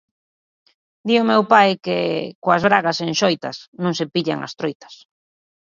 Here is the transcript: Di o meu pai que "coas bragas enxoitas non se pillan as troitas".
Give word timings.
Di 1.07 1.15
o 1.23 1.27
meu 1.31 1.41
pai 1.53 1.71
que 1.85 1.99
"coas 2.43 2.63
bragas 2.67 2.97
enxoitas 3.07 3.57
non 3.83 3.93
se 3.97 4.05
pillan 4.13 4.39
as 4.47 4.53
troitas". 4.59 4.93